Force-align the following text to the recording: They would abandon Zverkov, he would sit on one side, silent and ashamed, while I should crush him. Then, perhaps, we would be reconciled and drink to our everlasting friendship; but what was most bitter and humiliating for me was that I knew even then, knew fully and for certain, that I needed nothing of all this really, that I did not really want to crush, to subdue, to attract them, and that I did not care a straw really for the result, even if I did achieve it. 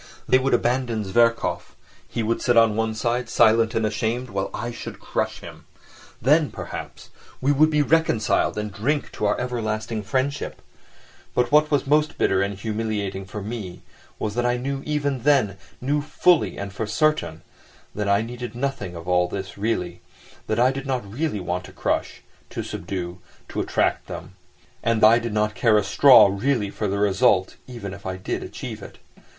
They 0.27 0.39
would 0.39 0.55
abandon 0.55 1.03
Zverkov, 1.03 1.75
he 2.07 2.23
would 2.23 2.41
sit 2.41 2.57
on 2.57 2.75
one 2.75 2.95
side, 2.95 3.29
silent 3.29 3.75
and 3.75 3.85
ashamed, 3.85 4.31
while 4.31 4.49
I 4.51 4.71
should 4.71 4.99
crush 4.99 5.41
him. 5.41 5.65
Then, 6.19 6.49
perhaps, 6.49 7.11
we 7.39 7.51
would 7.51 7.69
be 7.69 7.83
reconciled 7.83 8.57
and 8.57 8.73
drink 8.73 9.11
to 9.11 9.25
our 9.27 9.39
everlasting 9.39 10.01
friendship; 10.01 10.59
but 11.35 11.51
what 11.51 11.69
was 11.69 11.85
most 11.85 12.17
bitter 12.17 12.41
and 12.41 12.57
humiliating 12.57 13.25
for 13.25 13.43
me 13.43 13.83
was 14.17 14.33
that 14.33 14.43
I 14.43 14.57
knew 14.57 14.81
even 14.87 15.21
then, 15.21 15.57
knew 15.79 16.01
fully 16.01 16.57
and 16.57 16.73
for 16.73 16.87
certain, 16.87 17.43
that 17.93 18.09
I 18.09 18.23
needed 18.23 18.55
nothing 18.55 18.95
of 18.95 19.07
all 19.07 19.27
this 19.27 19.55
really, 19.55 20.01
that 20.47 20.59
I 20.59 20.71
did 20.71 20.87
not 20.87 21.05
really 21.07 21.39
want 21.39 21.63
to 21.65 21.71
crush, 21.71 22.23
to 22.49 22.63
subdue, 22.63 23.19
to 23.49 23.61
attract 23.61 24.07
them, 24.07 24.33
and 24.81 24.99
that 25.01 25.07
I 25.07 25.19
did 25.19 25.31
not 25.33 25.53
care 25.53 25.77
a 25.77 25.83
straw 25.83 26.27
really 26.31 26.71
for 26.71 26.87
the 26.87 26.97
result, 26.97 27.57
even 27.67 27.93
if 27.93 28.07
I 28.07 28.17
did 28.17 28.41
achieve 28.41 28.81
it. 28.81 28.97